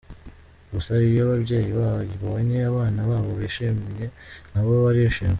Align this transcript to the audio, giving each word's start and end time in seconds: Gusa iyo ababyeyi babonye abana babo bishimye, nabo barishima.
Gusa 0.73 0.91
iyo 1.09 1.21
ababyeyi 1.27 1.71
babonye 1.79 2.57
abana 2.71 2.99
babo 3.09 3.31
bishimye, 3.41 4.05
nabo 4.51 4.71
barishima. 4.83 5.29